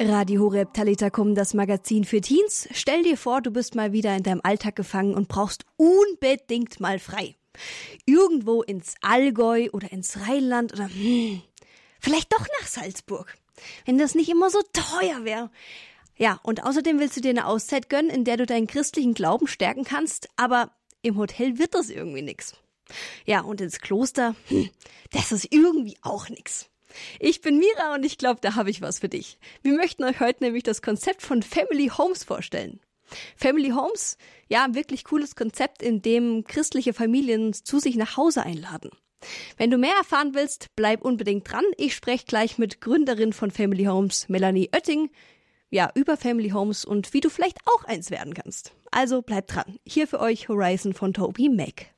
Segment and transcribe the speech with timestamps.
[0.00, 2.68] Radio Horeb Talitakum, das Magazin für Teens.
[2.72, 6.98] Stell dir vor, du bist mal wieder in deinem Alltag gefangen und brauchst unbedingt mal
[6.98, 7.36] frei.
[8.04, 11.42] Irgendwo ins Allgäu oder ins Rheinland oder hm,
[12.00, 13.36] vielleicht doch nach Salzburg.
[13.86, 15.50] Wenn das nicht immer so teuer wäre.
[16.16, 19.46] Ja, und außerdem willst du dir eine Auszeit gönnen, in der du deinen christlichen Glauben
[19.46, 20.72] stärken kannst, aber
[21.02, 22.54] im Hotel wird das irgendwie nix.
[23.26, 24.70] Ja, und ins Kloster, hm,
[25.12, 26.68] das ist irgendwie auch nix.
[27.20, 29.38] Ich bin Mira und ich glaube, da habe ich was für dich.
[29.62, 32.80] Wir möchten euch heute nämlich das Konzept von Family Homes vorstellen.
[33.36, 34.16] Family Homes,
[34.48, 38.90] ja, ein wirklich cooles Konzept, in dem christliche Familien zu sich nach Hause einladen.
[39.56, 41.64] Wenn du mehr erfahren willst, bleib unbedingt dran.
[41.76, 45.10] Ich spreche gleich mit Gründerin von Family Homes, Melanie Oetting,
[45.70, 48.72] ja, über Family Homes und wie du vielleicht auch eins werden kannst.
[48.90, 49.78] Also bleib dran.
[49.84, 51.93] Hier für euch Horizon von Toby Mac.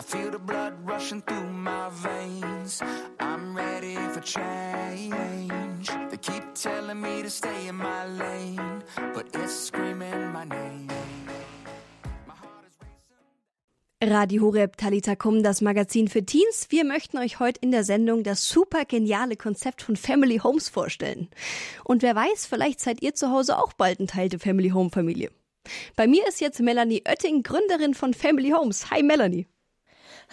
[0.00, 2.80] I feel the blood rushing through my veins.
[3.18, 5.90] I'm ready for change.
[6.10, 8.82] They keep telling me to stay in my lane,
[9.12, 10.88] but it's screaming my name.
[14.02, 16.68] Radio Horeb Talitakum, das Magazin für Teens.
[16.70, 21.28] Wir möchten euch heute in der Sendung das super geniale Konzept von Family Homes vorstellen.
[21.84, 24.88] Und wer weiß, vielleicht seid ihr zu Hause auch bald ein Teil der Family Home
[24.88, 25.30] Familie.
[25.94, 28.90] Bei mir ist jetzt Melanie Oetting, Gründerin von Family Homes.
[28.90, 29.46] Hi Melanie.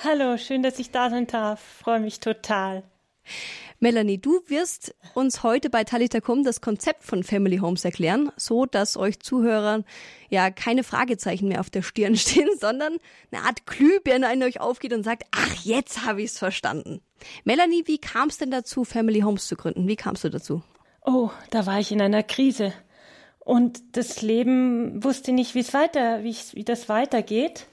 [0.04, 1.60] Hallo, schön, dass ich da sein darf.
[1.60, 2.84] Freue mich total.
[3.80, 8.96] Melanie, du wirst uns heute bei Talitakum das Konzept von Family Homes erklären, so dass
[8.96, 9.86] euch Zuhörern
[10.30, 12.98] ja keine Fragezeichen mehr auf der Stirn stehen, sondern
[13.32, 17.02] eine Art Glühbirne in euch aufgeht und sagt, ach, jetzt habe ich es verstanden.
[17.44, 19.88] Melanie, wie kam es denn dazu, Family Homes zu gründen?
[19.88, 20.62] Wie kamst du dazu?
[21.04, 22.72] Oh, da war ich in einer Krise.
[23.40, 27.66] Und das Leben wusste nicht, wie es weiter, wie, wie das weitergeht.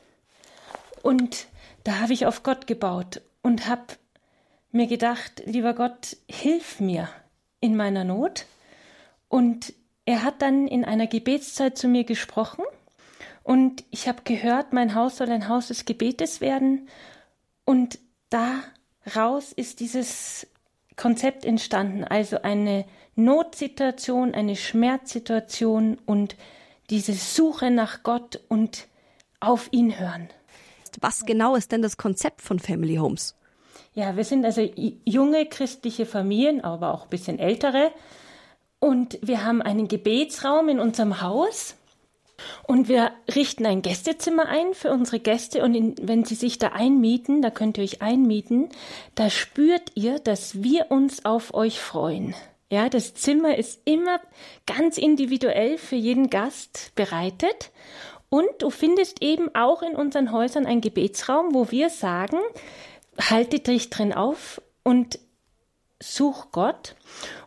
[1.02, 1.48] Und
[1.84, 3.84] da habe ich auf Gott gebaut und habe
[4.72, 7.08] mir gedacht, lieber Gott, hilf mir
[7.60, 8.46] in meiner Not.
[9.28, 9.72] Und
[10.04, 12.64] er hat dann in einer Gebetszeit zu mir gesprochen
[13.44, 16.88] und ich habe gehört, mein Haus soll ein Haus des Gebetes werden.
[17.64, 17.98] Und
[18.30, 20.46] daraus ist dieses
[20.96, 22.86] Konzept entstanden, also eine
[23.16, 26.36] Notsituation, eine Schmerzsituation und
[26.90, 28.88] diese Suche nach Gott und
[29.40, 30.28] auf ihn hören.
[31.00, 33.34] Was genau ist denn das Konzept von Family Homes?
[33.94, 34.68] Ja, wir sind also
[35.04, 37.92] junge christliche Familien, aber auch ein bisschen ältere.
[38.80, 41.76] Und wir haben einen Gebetsraum in unserem Haus.
[42.66, 45.62] Und wir richten ein Gästezimmer ein für unsere Gäste.
[45.62, 48.68] Und in, wenn sie sich da einmieten, da könnt ihr euch einmieten,
[49.14, 52.34] da spürt ihr, dass wir uns auf euch freuen.
[52.70, 54.20] Ja, das Zimmer ist immer
[54.66, 57.70] ganz individuell für jeden Gast bereitet.
[58.34, 62.40] Und du findest eben auch in unseren Häusern einen Gebetsraum, wo wir sagen,
[63.16, 65.20] halte dich drin auf und
[66.02, 66.96] such Gott.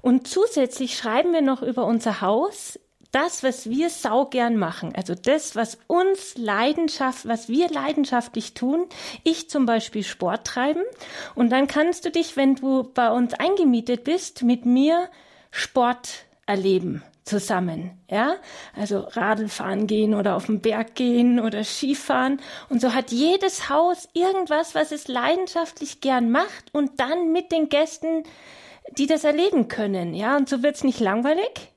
[0.02, 2.80] Und zusätzlich schreiben wir noch über unser Haus
[3.12, 8.86] das, was wir saugern machen, also das, was uns Leidenschaft, was wir leidenschaftlich tun.
[9.26, 10.84] Ich zum Beispiel Sport treiben.
[11.36, 15.10] Und dann kannst du dich, wenn du bei uns eingemietet bist, mit mir
[15.52, 18.36] Sport erleben zusammen, ja?
[18.76, 22.42] Also Radl fahren gehen oder auf den Berg gehen oder Skifahren.
[22.70, 27.70] Und so hat jedes Haus irgendwas, was es leidenschaftlich gern macht und dann mit den
[27.70, 28.24] Gästen,
[28.98, 30.38] die das erleben können, ja?
[30.38, 31.74] Und so wird's nicht langweilig.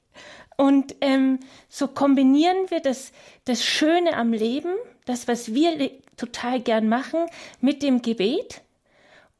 [0.57, 3.13] Und ähm, so kombinieren wir das,
[3.45, 4.75] das Schöne am Leben,
[5.07, 7.27] das, was wir total gern machen,
[7.61, 8.63] mit dem Gebet.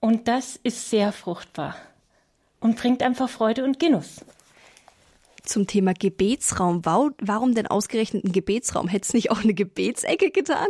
[0.01, 1.77] Und das ist sehr fruchtbar
[2.59, 4.25] und bringt einfach Freude und Genuss
[5.43, 6.85] zum Thema Gebetsraum.
[6.85, 8.89] Warum denn ausgerechnet ein Gebetsraum?
[8.89, 10.69] Hätte es nicht auch eine Gebetsecke getan?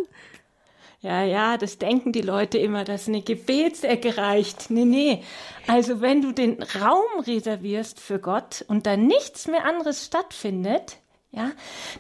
[1.02, 4.70] Ja, ja, das denken die Leute immer, dass eine Gebetsecke reicht.
[4.70, 5.24] Nee, nee.
[5.66, 10.98] Also wenn du den Raum reservierst für Gott und da nichts mehr anderes stattfindet,
[11.32, 11.52] ja,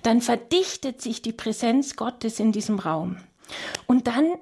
[0.02, 3.16] dann verdichtet sich die Präsenz Gottes in diesem Raum.
[3.86, 4.34] Und dann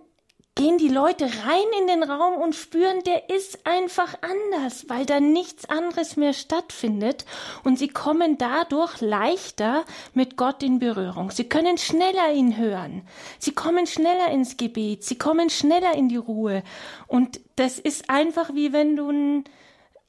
[0.59, 5.21] gehen die Leute rein in den Raum und spüren, der ist einfach anders, weil da
[5.21, 7.25] nichts anderes mehr stattfindet
[7.63, 9.85] und sie kommen dadurch leichter
[10.15, 11.31] mit Gott in Berührung.
[11.31, 13.03] Sie können schneller ihn hören.
[13.39, 15.05] Sie kommen schneller ins Gebet.
[15.05, 16.65] Sie kommen schneller in die Ruhe.
[17.07, 19.45] Und das ist einfach wie wenn du ein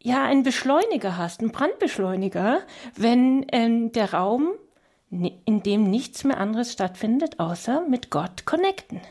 [0.01, 2.61] ja, einen Beschleuniger hast, einen Brandbeschleuniger,
[2.95, 4.53] wenn ähm, der Raum,
[5.11, 9.01] in dem nichts mehr anderes stattfindet, außer mit Gott connecten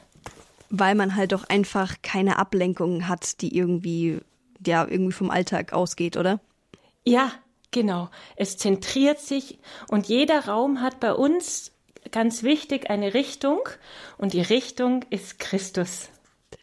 [0.71, 4.21] weil man halt doch einfach keine Ablenkung hat, die irgendwie,
[4.65, 6.41] ja, irgendwie vom Alltag ausgeht, oder?
[7.05, 7.33] Ja,
[7.71, 8.11] genau.
[8.37, 11.73] Es zentriert sich und jeder Raum hat bei uns
[12.11, 13.61] ganz wichtig eine Richtung
[14.17, 16.11] und die Richtung ist Christus.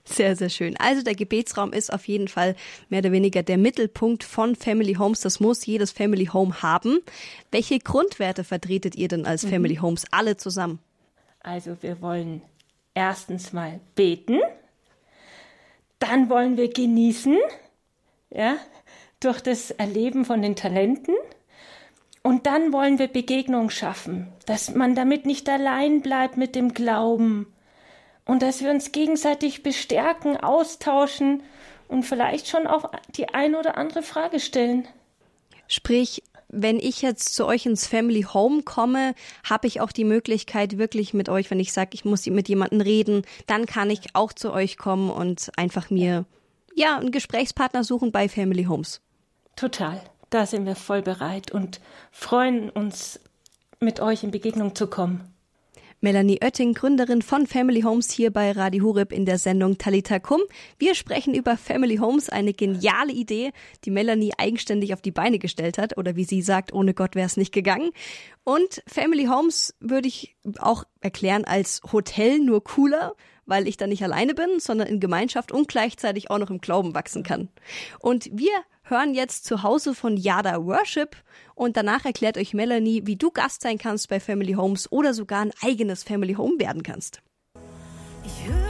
[0.03, 0.75] Sehr, sehr schön.
[0.77, 2.55] Also der Gebetsraum ist auf jeden Fall
[2.89, 5.21] mehr oder weniger der Mittelpunkt von Family Homes.
[5.21, 6.99] Das muss jedes Family Home haben.
[7.51, 9.49] Welche Grundwerte vertretet ihr denn als mhm.
[9.49, 10.79] Family Homes alle zusammen?
[11.41, 12.41] Also wir wollen
[12.95, 14.39] erstens mal beten,
[15.99, 17.37] dann wollen wir genießen,
[18.31, 18.57] ja,
[19.19, 21.15] durch das Erleben von den Talenten.
[22.23, 27.53] Und dann wollen wir Begegnung schaffen, dass man damit nicht allein bleibt mit dem Glauben
[28.25, 31.43] und dass wir uns gegenseitig bestärken, austauschen
[31.87, 34.87] und vielleicht schon auch die eine oder andere Frage stellen.
[35.67, 40.77] Sprich, wenn ich jetzt zu euch ins Family Home komme, habe ich auch die Möglichkeit,
[40.77, 44.33] wirklich mit euch, wenn ich sage, ich muss mit jemandem reden, dann kann ich auch
[44.33, 46.25] zu euch kommen und einfach mir
[46.75, 49.01] ja einen Gesprächspartner suchen bei Family Homes.
[49.55, 50.01] Total.
[50.29, 51.79] Da sind wir voll bereit und
[52.11, 53.19] freuen uns,
[53.79, 55.34] mit euch in Begegnung zu kommen.
[56.05, 60.39] Melanie Oetting, Gründerin von Family Homes hier bei Radio Hureb in der Sendung Talita Kum.
[60.77, 63.53] Wir sprechen über Family Homes, eine geniale Idee,
[63.85, 67.25] die Melanie eigenständig auf die Beine gestellt hat oder wie sie sagt, ohne Gott wäre
[67.25, 67.89] es nicht gegangen.
[68.43, 73.15] Und Family Homes würde ich auch erklären als Hotel nur cooler,
[73.47, 76.93] weil ich da nicht alleine bin, sondern in Gemeinschaft und gleichzeitig auch noch im Glauben
[76.93, 77.49] wachsen kann.
[77.97, 78.53] Und wir
[78.85, 81.15] hören jetzt zu Hause von Yada Worship
[81.53, 85.41] und danach erklärt euch Melanie, wie du Gast sein kannst bei Family Homes oder sogar
[85.41, 87.21] ein eigenes Family Home werden kannst.
[88.23, 88.64] Ich höre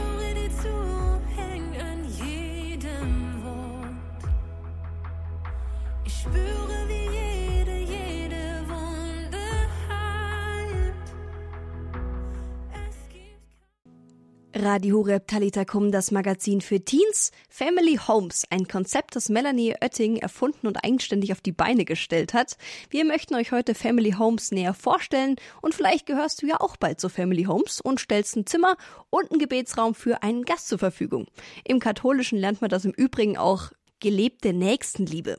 [14.58, 17.32] Radio Horeb Talitakum, das Magazin für Teens.
[17.50, 22.56] Family Homes, ein Konzept, das Melanie Oetting erfunden und eigenständig auf die Beine gestellt hat.
[22.90, 27.02] Wir möchten euch heute Family Homes näher vorstellen und vielleicht gehörst du ja auch bald
[27.02, 28.78] zu Family Homes und stellst ein Zimmer
[29.10, 31.28] und einen Gebetsraum für einen Gast zur Verfügung.
[31.66, 35.38] Im Katholischen lernt man das im Übrigen auch gelebte Nächstenliebe.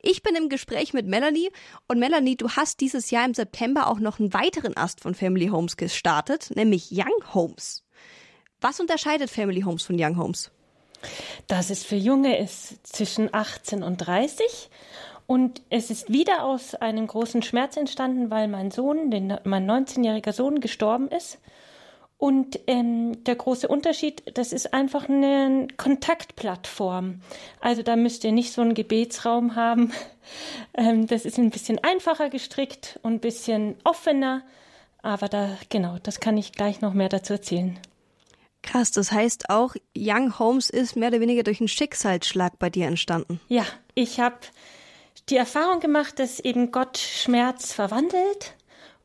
[0.00, 1.50] Ich bin im Gespräch mit Melanie
[1.88, 5.48] und Melanie, du hast dieses Jahr im September auch noch einen weiteren Ast von Family
[5.48, 7.85] Homes gestartet, nämlich Young Homes.
[8.60, 10.50] Was unterscheidet Family Homes von Young Homes?
[11.46, 14.70] Dass es für Junge ist zwischen 18 und 30
[15.26, 20.32] und es ist wieder aus einem großen Schmerz entstanden, weil mein Sohn, den, mein 19-jähriger
[20.32, 21.38] Sohn, gestorben ist.
[22.18, 27.20] Und ähm, der große Unterschied, das ist einfach eine Kontaktplattform.
[27.60, 29.92] Also da müsst ihr nicht so einen Gebetsraum haben.
[30.74, 34.42] Ähm, das ist ein bisschen einfacher gestrickt und ein bisschen offener.
[35.00, 37.78] Aber da, genau, das kann ich gleich noch mehr dazu erzählen.
[38.66, 42.86] Krass, das heißt auch, Young Holmes ist mehr oder weniger durch einen Schicksalsschlag bei dir
[42.86, 43.40] entstanden.
[43.48, 43.64] Ja,
[43.94, 44.36] ich habe
[45.28, 48.54] die Erfahrung gemacht, dass eben Gott Schmerz verwandelt.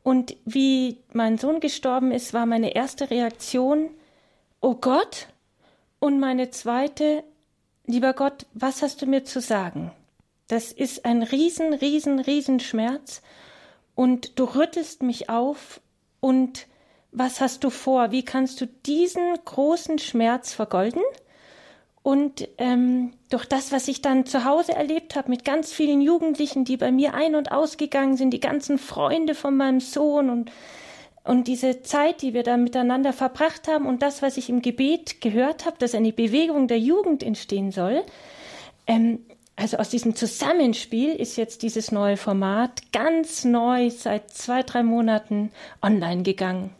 [0.02, 3.90] Und wie mein Sohn gestorben ist, war meine erste Reaktion,
[4.60, 5.28] oh Gott.
[6.00, 7.22] Und meine zweite,
[7.86, 9.92] lieber Gott, was hast du mir zu sagen?
[10.48, 13.22] Das ist ein riesen, riesen, riesen Schmerz.
[13.94, 15.80] Und du rüttelst mich auf
[16.18, 16.66] und
[17.12, 18.10] was hast du vor?
[18.10, 21.02] Wie kannst du diesen großen Schmerz vergolden?
[22.02, 26.64] Und ähm, durch das, was ich dann zu Hause erlebt habe, mit ganz vielen Jugendlichen,
[26.64, 30.50] die bei mir ein- und ausgegangen sind, die ganzen Freunde von meinem Sohn und,
[31.22, 35.20] und diese Zeit, die wir da miteinander verbracht haben und das, was ich im Gebet
[35.20, 38.02] gehört habe, dass eine Bewegung der Jugend entstehen soll,
[38.88, 39.20] ähm,
[39.54, 45.52] also aus diesem Zusammenspiel ist jetzt dieses neue Format ganz neu seit zwei, drei Monaten
[45.82, 46.74] online gegangen.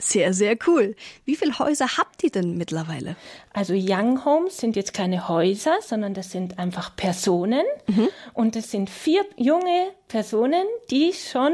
[0.00, 0.96] Sehr, sehr cool.
[1.24, 3.16] Wie viele Häuser habt ihr denn mittlerweile?
[3.52, 7.64] Also Young Homes sind jetzt keine Häuser, sondern das sind einfach Personen.
[7.86, 8.08] Mhm.
[8.32, 11.52] Und es sind vier junge Personen, die schon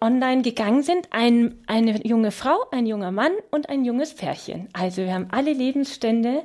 [0.00, 1.08] online gegangen sind.
[1.10, 4.68] Ein, eine junge Frau, ein junger Mann und ein junges Pärchen.
[4.72, 6.42] Also wir haben alle Lebensstände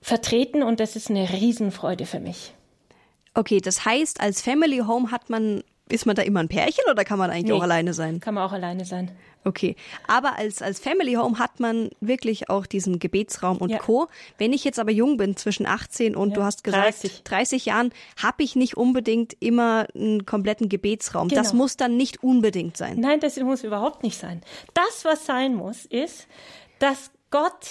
[0.00, 2.52] vertreten und das ist eine Riesenfreude für mich.
[3.34, 7.04] Okay, das heißt, als Family Home hat man, ist man da immer ein Pärchen oder
[7.04, 8.20] kann man eigentlich nee, auch alleine sein?
[8.20, 9.10] Kann man auch alleine sein.
[9.44, 9.74] Okay,
[10.06, 13.78] aber als, als Family Home hat man wirklich auch diesen Gebetsraum und ja.
[13.78, 14.08] Co.
[14.38, 17.66] Wenn ich jetzt aber jung bin, zwischen 18 und ja, du hast gesagt 30, 30
[17.66, 21.28] Jahren, habe ich nicht unbedingt immer einen kompletten Gebetsraum.
[21.28, 21.40] Genau.
[21.40, 23.00] Das muss dann nicht unbedingt sein.
[23.00, 24.42] Nein, das muss überhaupt nicht sein.
[24.74, 26.28] Das, was sein muss, ist,
[26.78, 27.68] dass Gott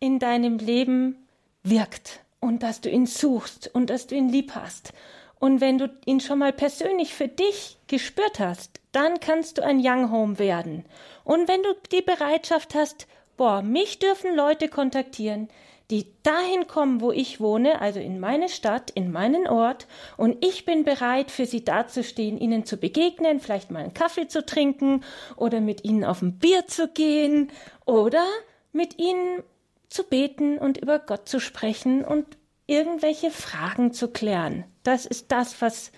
[0.00, 1.28] in deinem Leben
[1.62, 4.92] wirkt und dass du ihn suchst und dass du ihn lieb hast.
[5.42, 9.80] Und wenn du ihn schon mal persönlich für dich gespürt hast, dann kannst du ein
[9.82, 10.84] Young Home werden.
[11.24, 15.48] Und wenn du die Bereitschaft hast, boah, mich dürfen Leute kontaktieren,
[15.90, 20.64] die dahin kommen, wo ich wohne, also in meine Stadt, in meinen Ort, und ich
[20.64, 25.02] bin bereit, für sie dazustehen, ihnen zu begegnen, vielleicht mal einen Kaffee zu trinken
[25.34, 27.50] oder mit ihnen auf ein Bier zu gehen
[27.84, 28.24] oder
[28.70, 29.42] mit ihnen
[29.88, 32.26] zu beten und über Gott zu sprechen und
[32.66, 34.64] irgendwelche Fragen zu klären.
[34.82, 35.92] Das ist das, was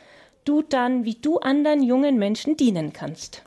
[0.45, 3.43] du dann, wie du anderen jungen Menschen dienen kannst.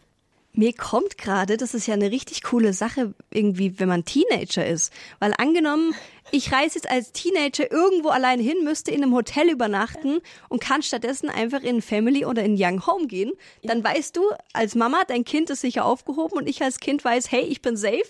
[0.53, 4.91] Mir kommt gerade, das ist ja eine richtig coole Sache, irgendwie, wenn man Teenager ist.
[5.19, 5.93] Weil angenommen,
[6.31, 10.17] ich reise jetzt als Teenager irgendwo allein hin, müsste in einem Hotel übernachten
[10.49, 14.73] und kann stattdessen einfach in Family oder in Young Home gehen, dann weißt du als
[14.73, 18.09] Mama, dein Kind ist sicher aufgehoben und ich als Kind weiß, hey, ich bin safe.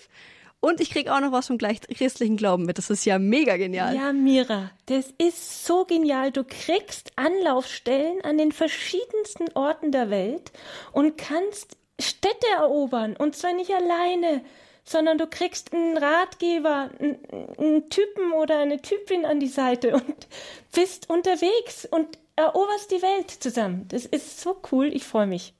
[0.60, 2.78] Und ich krieg auch noch was vom gleich christlichen Glauben mit.
[2.78, 3.94] Das ist ja mega genial.
[3.94, 6.32] Ja, Mira, das ist so genial.
[6.32, 10.50] Du kriegst Anlaufstellen an den verschiedensten Orten der Welt
[10.92, 14.42] und kannst Städte erobern und zwar nicht alleine,
[14.84, 17.18] sondern du kriegst einen Ratgeber, einen,
[17.58, 20.26] einen Typen oder eine Typin an die Seite und
[20.74, 23.86] bist unterwegs und eroberst die Welt zusammen.
[23.88, 25.54] Das ist so cool, ich freue mich.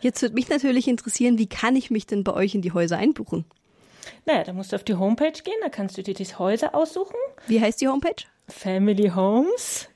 [0.00, 2.98] Jetzt würde mich natürlich interessieren, wie kann ich mich denn bei euch in die Häuser
[2.98, 3.44] einbuchen?
[4.26, 7.16] Naja, da musst du auf die Homepage gehen, da kannst du dir die Häuser aussuchen.
[7.46, 8.24] Wie heißt die Homepage?
[8.48, 9.88] Family Homes.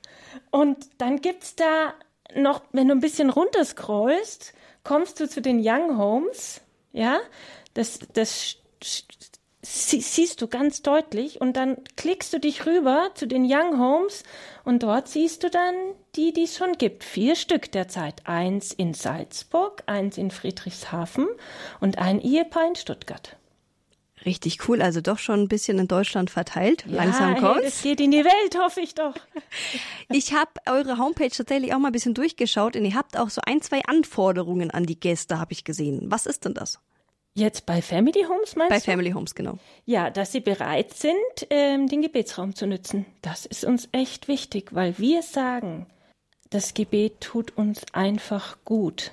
[0.51, 1.93] Und dann gibt es da
[2.35, 4.53] noch, wenn du ein bisschen runterscrollst,
[4.83, 7.19] kommst du zu den Young Homes, ja,
[7.73, 8.57] das, das
[9.63, 14.23] siehst du ganz deutlich und dann klickst du dich rüber zu den Young Homes
[14.65, 15.73] und dort siehst du dann
[16.15, 17.03] die, die es schon gibt.
[17.03, 18.27] Vier Stück derzeit.
[18.27, 21.27] Eins in Salzburg, eins in Friedrichshafen
[21.79, 23.37] und ein Ehepaar in Stuttgart.
[24.25, 26.85] Richtig cool, also doch schon ein bisschen in Deutschland verteilt.
[26.87, 27.67] Ja, Langsam kommt's.
[27.67, 29.15] Es geht in die Welt, hoffe ich doch.
[30.09, 33.41] Ich habe eure Homepage tatsächlich auch mal ein bisschen durchgeschaut und ihr habt auch so
[33.45, 36.11] ein, zwei Anforderungen an die Gäste, habe ich gesehen.
[36.11, 36.79] Was ist denn das?
[37.33, 38.85] Jetzt bei Family Homes meinst bei du?
[38.85, 39.57] Bei Family Homes, genau.
[39.85, 41.15] Ja, dass sie bereit sind,
[41.49, 43.07] ähm, den Gebetsraum zu nutzen.
[43.23, 45.87] Das ist uns echt wichtig, weil wir sagen,
[46.51, 49.11] das Gebet tut uns einfach gut.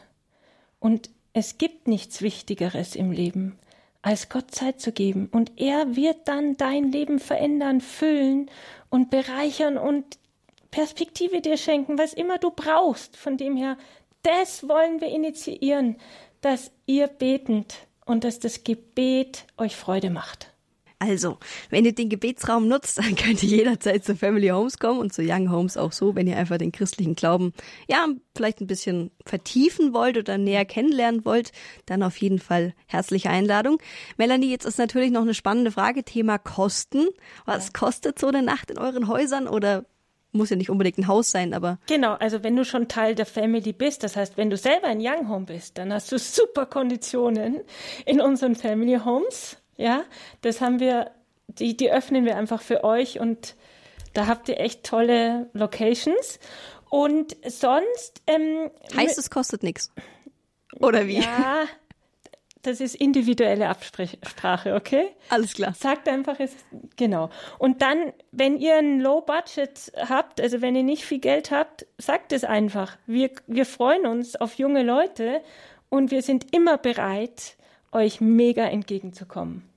[0.81, 3.59] Und es gibt nichts Wichtigeres im Leben
[4.03, 5.29] als Gott Zeit zu geben.
[5.31, 8.51] Und er wird dann dein Leben verändern, füllen
[8.89, 10.19] und bereichern und
[10.71, 13.17] Perspektive dir schenken, was immer du brauchst.
[13.17, 13.77] Von dem her,
[14.23, 15.97] das wollen wir initiieren,
[16.41, 20.53] dass ihr betend und dass das Gebet euch Freude macht.
[21.03, 21.39] Also,
[21.71, 25.23] wenn ihr den Gebetsraum nutzt, dann könnt ihr jederzeit zu Family Homes kommen und zu
[25.25, 27.55] Young Homes auch so, wenn ihr einfach den christlichen Glauben,
[27.89, 31.53] ja, vielleicht ein bisschen vertiefen wollt oder näher kennenlernen wollt,
[31.87, 33.79] dann auf jeden Fall herzliche Einladung.
[34.19, 37.09] Melanie, jetzt ist natürlich noch eine spannende Frage, Thema Kosten.
[37.47, 39.87] Was kostet so eine Nacht in euren Häusern oder
[40.33, 41.79] muss ja nicht unbedingt ein Haus sein, aber.
[41.87, 45.01] Genau, also wenn du schon Teil der Family bist, das heißt, wenn du selber ein
[45.01, 47.61] Young Home bist, dann hast du super Konditionen
[48.07, 49.60] in unseren Family Homes.
[49.81, 50.05] Ja,
[50.43, 51.11] das haben wir,
[51.49, 53.57] die, die öffnen wir einfach für euch und
[54.13, 56.39] da habt ihr echt tolle Locations.
[56.91, 58.21] Und sonst.
[58.27, 59.91] Ähm, heißt, es kostet nichts.
[60.81, 61.21] Oder wie?
[61.21, 61.65] Ja,
[62.63, 65.09] das ist individuelle Absprache, okay?
[65.31, 65.73] Alles klar.
[65.73, 66.53] Sagt einfach, es
[66.97, 67.31] genau.
[67.59, 71.87] Und dann, wenn ihr ein Low Budget habt, also wenn ihr nicht viel Geld habt,
[71.97, 72.99] sagt es einfach.
[73.07, 75.41] Wir, wir freuen uns auf junge Leute
[75.89, 77.57] und wir sind immer bereit,
[77.93, 79.70] euch mega entgegenzukommen.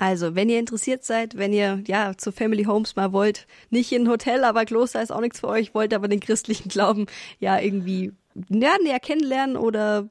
[0.00, 4.04] Also, wenn ihr interessiert seid, wenn ihr ja zu Family Homes mal wollt, nicht in
[4.04, 7.04] ein Hotel, aber Kloster ist auch nichts für euch, wollt aber den christlichen Glauben
[7.38, 8.12] ja irgendwie
[8.48, 10.08] ja, näher kennenlernen oder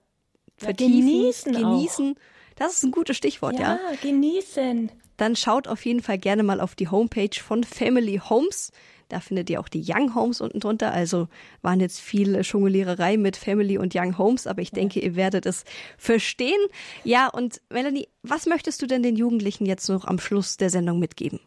[0.57, 1.53] vertiefen, ja, genießen.
[1.53, 2.15] genießen.
[2.55, 3.79] Das ist ein gutes Stichwort, ja.
[3.81, 4.91] Ja, genießen.
[5.17, 8.71] Dann schaut auf jeden Fall gerne mal auf die Homepage von Family Homes.
[9.09, 10.93] Da findet ihr auch die Young Homes unten drunter.
[10.93, 11.27] Also
[11.61, 15.65] waren jetzt viele Jongliererei mit Family und Young Homes, aber ich denke, ihr werdet es
[15.97, 16.59] verstehen.
[17.03, 20.99] Ja, und Melanie, was möchtest du denn den Jugendlichen jetzt noch am Schluss der Sendung
[20.99, 21.39] mitgeben?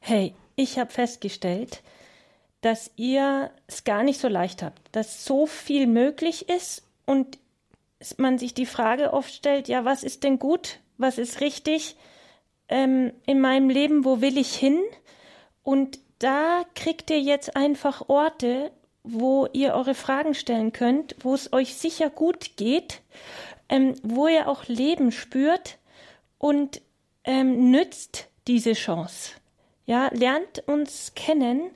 [0.00, 1.82] Hey, ich habe festgestellt,
[2.60, 7.38] dass ihr es gar nicht so leicht habt, dass so viel möglich ist und
[8.16, 11.96] man sich die Frage oft stellt, ja, was ist denn gut, was ist richtig
[12.68, 14.80] ähm, in meinem Leben, wo will ich hin?
[15.62, 18.70] Und da kriegt ihr jetzt einfach Orte,
[19.02, 23.00] wo ihr eure Fragen stellen könnt, wo es euch sicher gut geht,
[23.68, 25.78] ähm, wo ihr auch Leben spürt
[26.38, 26.82] und
[27.24, 29.32] ähm, nützt diese Chance.
[29.86, 31.70] Ja, lernt uns kennen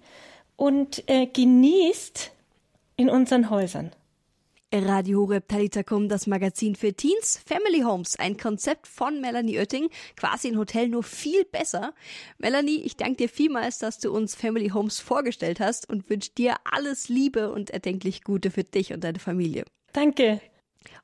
[0.56, 2.30] und äh, genießt
[2.96, 3.92] in unseren Häusern.
[4.82, 10.48] Radio Horeb Talitakum, das Magazin für Teens, Family Homes, ein Konzept von Melanie Oetting, quasi
[10.48, 11.94] ein Hotel nur viel besser.
[12.38, 16.56] Melanie, ich danke dir vielmals, dass du uns Family Homes vorgestellt hast und wünsche dir
[16.64, 19.64] alles Liebe und erdenklich Gute für dich und deine Familie.
[19.92, 20.40] Danke.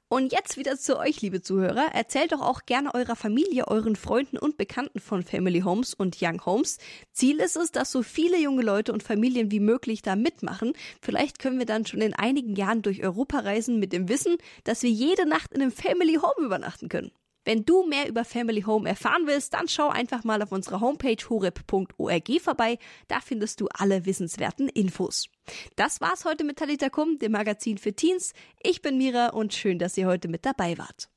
[0.09, 1.95] Und jetzt wieder zu euch, liebe Zuhörer.
[1.95, 6.45] Erzählt doch auch gerne eurer Familie, euren Freunden und Bekannten von Family Homes und Young
[6.45, 6.79] Homes.
[7.13, 10.73] Ziel ist es, dass so viele junge Leute und Familien wie möglich da mitmachen.
[11.01, 14.83] Vielleicht können wir dann schon in einigen Jahren durch Europa reisen mit dem Wissen, dass
[14.83, 17.13] wir jede Nacht in einem Family Home übernachten können.
[17.45, 21.17] Wenn du mehr über Family Home erfahren willst, dann schau einfach mal auf unserer Homepage
[21.29, 22.79] horeb.org vorbei.
[23.09, 25.29] Da findest du alle wissenswerten Infos.
[25.77, 28.35] Das war's heute mit Talita Kum, dem Magazin für Teens.
[28.63, 31.09] Ich bin Mira und schön, dass ihr heute mit dabei wart.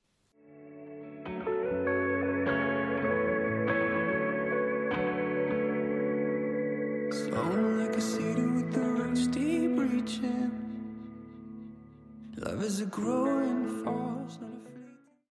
[12.36, 14.38] Love is a growing force,